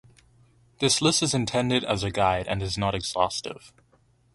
[0.79, 3.71] This list is intended as a guide and is not exhaustive.